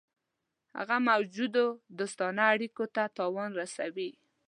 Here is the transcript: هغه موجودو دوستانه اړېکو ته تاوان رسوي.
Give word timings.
هغه 0.77 0.97
موجودو 1.09 1.65
دوستانه 1.97 2.43
اړېکو 2.53 2.85
ته 2.95 3.03
تاوان 3.17 3.49
رسوي. 3.61 4.11